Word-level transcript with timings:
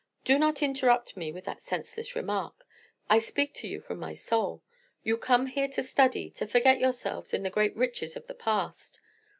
"Do 0.25 0.39
not 0.39 0.63
interrupt 0.63 1.15
me 1.15 1.31
with 1.31 1.45
that 1.45 1.61
senseless 1.61 2.15
remark. 2.15 2.65
I 3.07 3.19
speak 3.19 3.53
to 3.53 3.67
you 3.67 3.79
from 3.81 3.99
my 3.99 4.13
soul. 4.13 4.63
You 5.03 5.15
come 5.15 5.45
here 5.45 5.67
to 5.67 5.83
study, 5.83 6.31
to 6.31 6.47
forget 6.47 6.79
yourselves 6.79 7.35
in 7.35 7.43
the 7.43 7.51
great 7.51 7.75
riches 7.75 8.15
of 8.15 8.25
the 8.25 8.33
past. 8.33 8.99